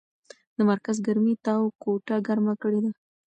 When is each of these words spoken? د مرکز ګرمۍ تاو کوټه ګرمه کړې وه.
د 0.57 0.59
مرکز 0.69 0.95
ګرمۍ 1.07 1.35
تاو 1.45 1.63
کوټه 1.81 2.15
ګرمه 2.27 2.53
کړې 2.61 2.79
وه. 2.83 2.91